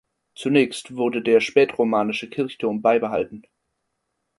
[0.33, 3.43] Zunächst wurde der spätromanische Kirchturm beibehalten.